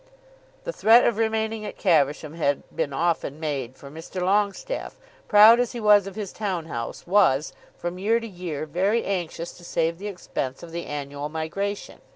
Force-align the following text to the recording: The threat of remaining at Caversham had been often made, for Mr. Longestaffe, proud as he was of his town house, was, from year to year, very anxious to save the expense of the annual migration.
The 0.63 0.73
threat 0.73 1.05
of 1.05 1.17
remaining 1.17 1.63
at 1.63 1.77
Caversham 1.77 2.33
had 2.33 2.63
been 2.75 2.91
often 2.91 3.39
made, 3.39 3.75
for 3.75 3.91
Mr. 3.91 4.19
Longestaffe, 4.19 4.97
proud 5.27 5.59
as 5.59 5.73
he 5.73 5.79
was 5.79 6.07
of 6.07 6.15
his 6.15 6.33
town 6.33 6.65
house, 6.65 7.05
was, 7.05 7.53
from 7.77 7.99
year 7.99 8.19
to 8.19 8.27
year, 8.27 8.65
very 8.65 9.03
anxious 9.05 9.51
to 9.59 9.63
save 9.63 9.99
the 9.99 10.07
expense 10.07 10.63
of 10.63 10.71
the 10.71 10.87
annual 10.87 11.29
migration. 11.29 12.01